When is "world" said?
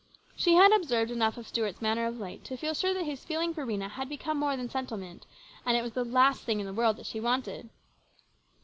6.73-6.97